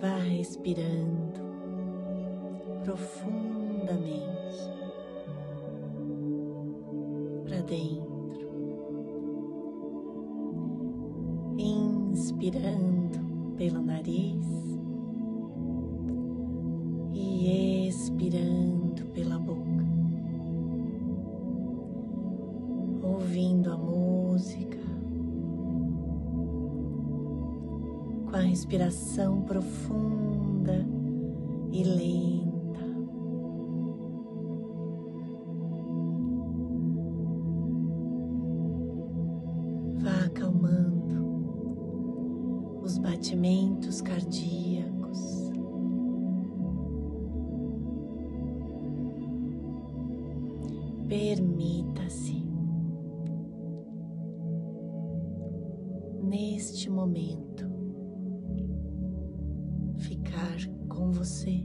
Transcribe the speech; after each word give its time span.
Vá 0.00 0.16
respirando 0.16 1.40
profundamente 2.84 4.30
para 7.44 7.60
dentro, 7.60 8.48
inspirando 11.58 13.18
pelo 13.58 13.82
nariz 13.82 14.79
respiração 28.50 29.42
profunda 29.42 30.84
e 31.70 31.84
lenta. 31.84 32.80
Vá 40.02 40.24
acalmando 40.26 41.22
os 42.82 42.98
batimentos 42.98 44.00
cardíacos. 44.00 45.52
Permita-se 51.06 52.44
neste 56.20 56.90
momento 56.90 57.69
você, 61.20 61.62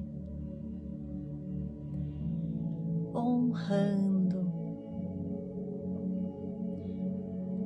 honrando, 3.16 4.52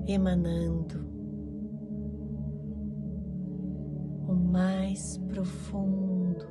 emanando. 0.05 1.09
O 4.27 4.35
mais 4.35 5.17
profundo 5.17 6.45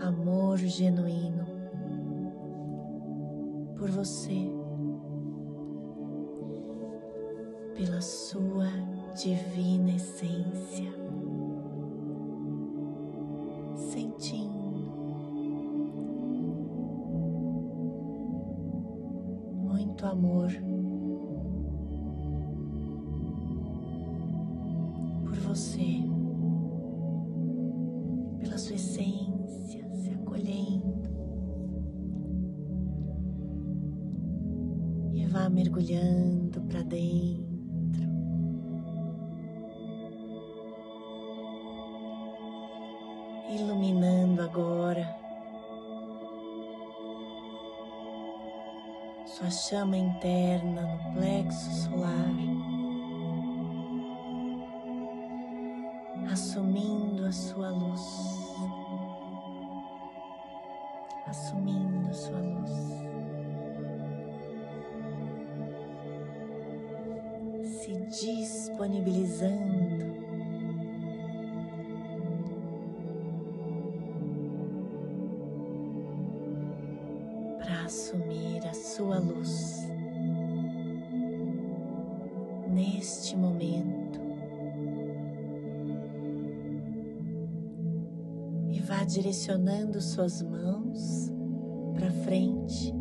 amor 0.00 0.58
genuíno 0.58 1.44
por 3.76 3.90
você, 3.90 4.48
pela 7.74 8.00
sua 8.00 8.68
divina 9.16 9.90
essência, 9.90 11.07
sentindo 13.98 14.92
muito 19.56 20.06
amor 20.06 20.52
por 25.24 25.34
você, 25.40 26.04
pela 28.38 28.56
sua 28.56 28.76
essência, 28.76 29.88
se 29.94 30.10
acolhendo. 30.10 31.08
e 35.12 35.26
vá 35.26 35.50
mergulhando 35.50 36.60
para 36.62 36.82
dentro. 36.84 37.47
Agora 44.48 45.14
sua 49.26 49.50
chama 49.50 49.96
interna 49.96 50.82
no 50.82 51.12
plexo 51.12 51.70
solar, 51.70 52.34
assumindo 56.32 57.26
a 57.26 57.32
sua 57.32 57.68
luz, 57.68 58.00
assumindo 61.26 62.14
sua 62.14 62.40
luz. 62.40 62.98
se 67.64 67.92
disponibilizando 68.10 70.17
vá 88.88 89.04
direcionando 89.04 90.00
suas 90.00 90.40
mãos 90.40 91.30
para 91.92 92.10
frente, 92.10 92.94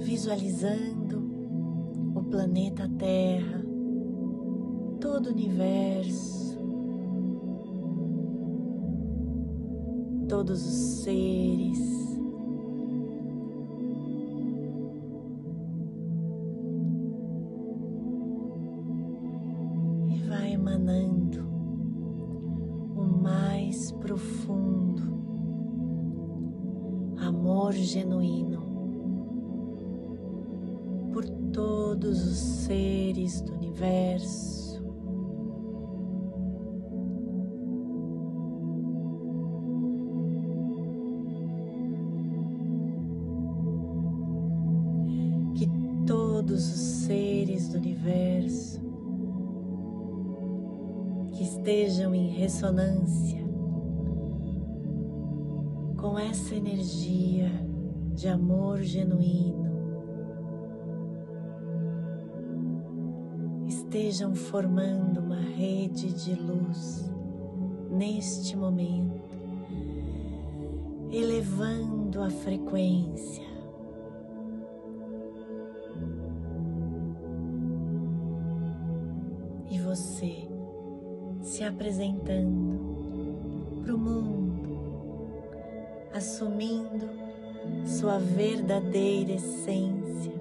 visualizando 0.00 1.22
o 2.14 2.22
planeta 2.22 2.86
Terra, 2.98 3.64
todo 5.00 5.28
o 5.28 5.32
universo, 5.32 6.60
todos 10.28 10.66
os 10.66 11.02
seres. 11.02 12.11
Amor 27.22 27.72
genuíno 27.72 28.60
por 31.12 31.24
todos 31.52 32.26
os 32.26 32.38
seres 32.38 33.40
do 33.42 33.54
universo. 33.54 34.82
Que 45.54 45.68
todos 46.06 46.72
os 46.72 46.80
seres 47.06 47.68
do 47.68 47.78
universo 47.78 48.80
que 51.32 51.44
estejam 51.44 52.14
em 52.14 52.28
ressonância 52.28 53.41
com 56.02 56.18
essa 56.18 56.52
energia 56.56 57.48
de 58.12 58.26
amor 58.26 58.82
genuíno 58.82 59.62
estejam 63.68 64.34
formando 64.34 65.20
uma 65.20 65.40
rede 65.40 66.12
de 66.12 66.34
luz 66.34 67.08
neste 67.88 68.56
momento, 68.56 69.38
elevando 71.12 72.20
a 72.20 72.30
frequência. 72.30 73.46
E 79.70 79.78
você 79.78 80.48
se 81.42 81.62
apresentando 81.62 82.80
para 83.84 83.94
o 83.94 83.98
mundo, 83.98 84.51
assumindo 86.14 87.08
sua 87.86 88.18
verdadeira 88.18 89.32
essência 89.32 90.32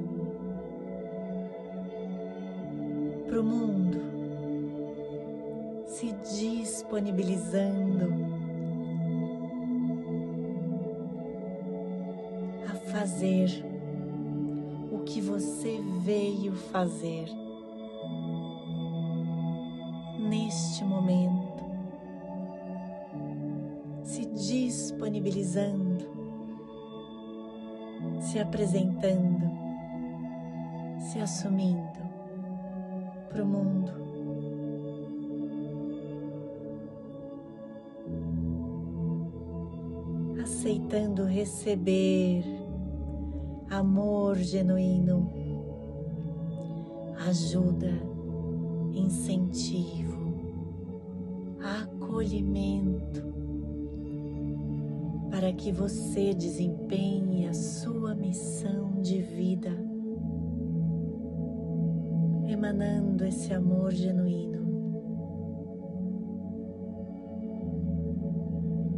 para 3.28 3.40
o 3.40 3.44
mundo, 3.44 4.02
se 5.88 6.12
disponibilizando 6.38 8.12
a 12.70 12.76
fazer 12.92 13.64
o 14.92 15.00
que 15.00 15.22
você 15.22 15.80
veio 16.04 16.54
fazer 16.54 17.30
neste 20.20 20.84
momento, 20.84 21.64
se 24.04 24.26
disponibilizando, 24.26 24.91
disponibilizando, 25.02 26.06
se 28.20 28.40
apresentando, 28.40 29.50
se 31.00 31.20
assumindo 31.20 32.00
para 33.28 33.44
o 33.44 33.48
mundo. 33.48 33.92
Aceitando 40.44 41.26
receber 41.26 42.44
amor 43.72 44.38
genuíno, 44.38 45.32
ajuda, 47.28 47.92
incentivo, 48.94 50.14
acolhimento 51.60 53.41
para 55.32 55.54
que 55.54 55.72
você 55.72 56.34
desempenhe 56.34 57.48
a 57.48 57.54
sua 57.54 58.14
missão 58.14 59.02
de 59.02 59.22
vida, 59.22 59.72
emanando 62.46 63.26
esse 63.26 63.54
amor 63.54 63.92
genuíno 63.94 64.60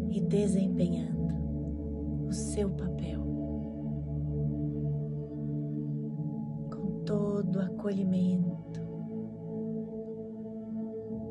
e 0.09 0.19
desempenhando 0.21 1.35
o 2.27 2.33
seu 2.33 2.71
papel 2.71 3.21
com 6.71 7.03
todo 7.05 7.57
o 7.57 7.61
acolhimento 7.61 8.81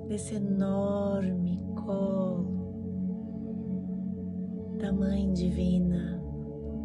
desse 0.07 0.37
enorme 0.37 1.61
colo 1.75 2.52
da 4.83 4.93
Mãe 4.93 5.33
Divina, 5.33 6.21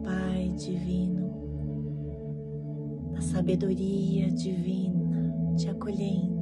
Pai 0.04 0.50
Divino, 0.50 1.34
da 3.12 3.20
sabedoria 3.22 4.30
divina 4.30 5.34
te 5.56 5.68
acolhendo 5.68 6.38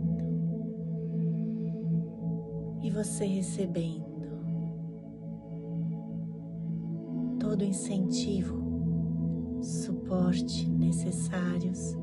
e 2.81 2.89
você 2.89 3.25
recebendo 3.25 4.03
todo 7.39 7.61
o 7.61 7.65
incentivo, 7.65 9.61
suporte 9.61 10.69
necessários 10.69 11.95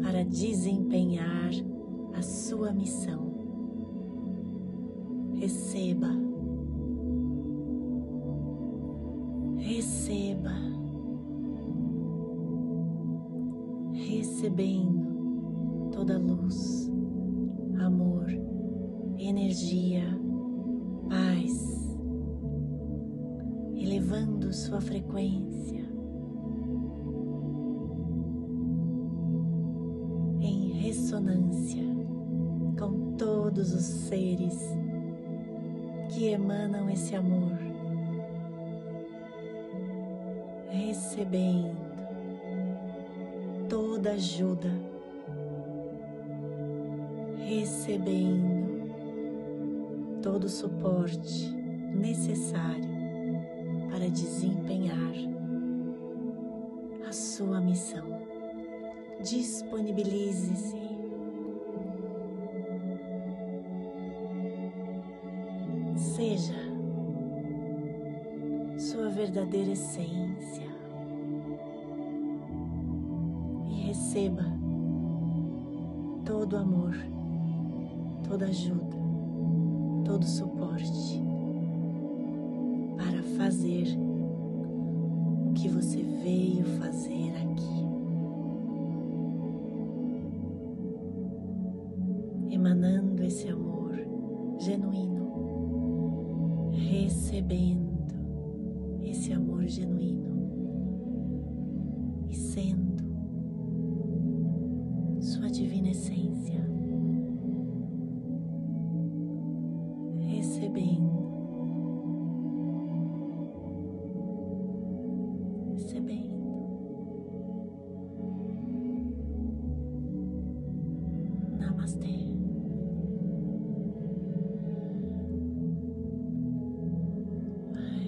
para 0.00 0.24
desempenhar 0.24 1.50
a 2.14 2.22
sua 2.22 2.72
missão. 2.72 3.34
Receba, 5.34 6.23
receba, 9.84 10.54
recebendo 13.92 15.90
toda 15.92 16.18
luz, 16.18 16.90
amor, 17.78 18.26
energia, 19.18 20.04
paz, 21.06 21.98
elevando 23.76 24.54
sua 24.54 24.80
frequência. 24.80 25.84
Em 30.40 30.72
ressonância 30.80 31.84
com 32.78 33.16
todos 33.18 33.74
os 33.74 33.84
seres 33.84 34.58
que 36.08 36.28
emanam 36.28 36.88
esse 36.88 37.14
amor, 37.14 37.73
recebendo 40.74 41.76
toda 43.68 44.12
ajuda, 44.12 44.70
recebendo 47.38 48.90
todo 50.20 50.44
o 50.44 50.48
suporte 50.48 51.50
necessário 51.94 52.92
para 53.88 54.08
desempenhar 54.08 55.14
a 57.08 57.12
sua 57.12 57.60
missão. 57.60 58.04
Disponibilize-se 59.22 60.93
verdadeira 69.34 69.72
essência 69.72 70.62
e 73.68 73.86
receba 73.88 74.44
todo 76.24 76.56
amor, 76.56 76.94
toda 78.28 78.44
ajuda, 78.44 78.96
todo 80.04 80.24
suporte 80.24 81.20
para 82.96 83.24
fazer 83.36 83.88
o 85.48 85.52
que 85.52 85.68
você 85.68 86.00
veio 86.22 86.64
fazer 86.78 87.30
aqui. 87.30 87.84
Emanando 92.54 93.24
esse 93.24 93.48
amor 93.48 93.96
genuíno 94.60 95.24
recebendo 96.70 97.93
amor 99.64 99.68
genuíno. 99.68 100.34
E 102.28 102.34
sendo 102.34 103.04
sua 105.20 105.48
divina 105.48 105.90
essência, 105.90 106.60
recebendo, 110.26 111.04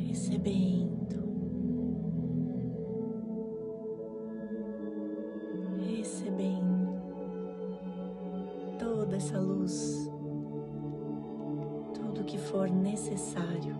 recebendo. 0.09 1.26
For 12.57 12.71
necessário 12.71 13.77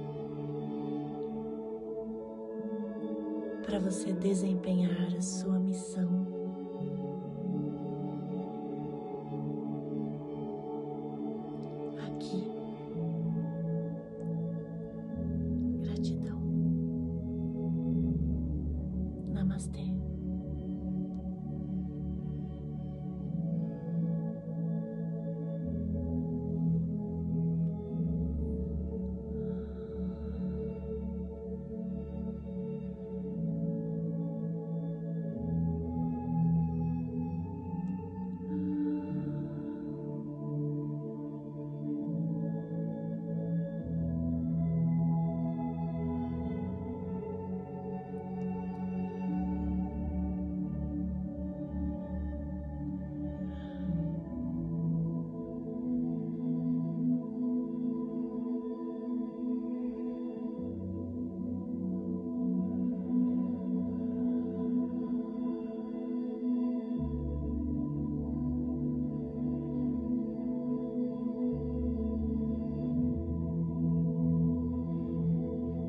para 3.65 3.79
você 3.79 4.13
desempenhar 4.13 5.17
a 5.17 5.23
sua 5.23 5.59
missão. 5.59 6.36